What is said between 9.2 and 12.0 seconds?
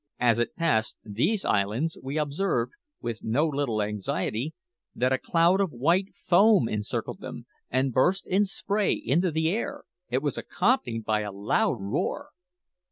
the air; it was accompanied by a loud